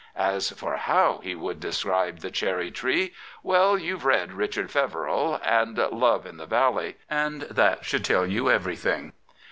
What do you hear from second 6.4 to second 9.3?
Valley,' and that should tell you everything."